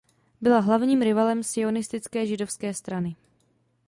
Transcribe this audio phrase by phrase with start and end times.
[0.41, 3.15] Byla hlavním rivalem sionistické Židovské strany.